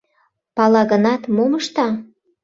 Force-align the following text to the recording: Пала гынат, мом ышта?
Пала 0.55 0.83
гынат, 0.91 1.21
мом 1.35 1.51
ышта? 1.59 1.87